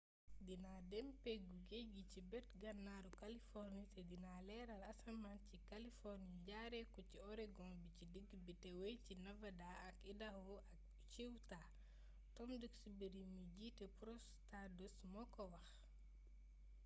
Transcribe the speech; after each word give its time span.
dina 0.47 0.73
dem 0.91 1.07
ci 1.11 1.19
peggu 1.25 1.55
géej 1.69 1.87
gi 1.95 2.03
ci 2.11 2.19
bët 2.31 2.47
gannaaru 2.61 3.09
kaliforni 3.21 3.83
te 3.93 4.01
dina 4.11 4.33
leeral 4.47 4.81
asamaan 4.93 5.39
ci 5.41 5.47
ca 5.53 5.59
kaliforni 5.71 6.29
jaare 6.47 6.81
ko 6.93 6.99
ci 7.09 7.17
oregon 7.31 7.73
bi 7.83 7.91
ci 7.97 8.03
digg 8.13 8.29
bi 8.45 8.53
te 8.63 8.69
wey 8.81 8.95
ci 9.05 9.13
nevada 9.25 9.69
ak 9.89 9.95
idaaho 10.11 10.55
ak 10.75 10.81
ciutah 11.11 11.65
tom 12.35 12.49
duxbury 12.61 13.21
mi 13.33 13.41
jiite 13.57 13.85
prose 13.99 14.27
stardust 14.41 14.99
moo 15.11 15.27
ko 15.35 15.43
wax 15.53 15.65